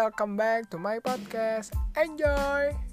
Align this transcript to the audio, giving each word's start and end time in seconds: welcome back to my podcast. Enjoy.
welcome 0.00 0.32
back 0.34 0.64
to 0.70 0.78
my 0.80 0.96
podcast. 0.96 1.76
Enjoy. 1.92 2.89